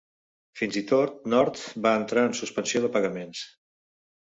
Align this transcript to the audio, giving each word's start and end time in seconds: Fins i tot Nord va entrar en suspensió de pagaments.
Fins 0.61 0.79
i 0.81 0.83
tot 0.93 1.29
Nord 1.35 1.63
va 1.87 1.95
entrar 2.01 2.27
en 2.33 2.37
suspensió 2.43 2.87
de 2.87 2.95
pagaments. 3.01 3.49